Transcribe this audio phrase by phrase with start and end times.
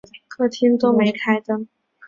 [0.29, 1.67] 客厅都没开灯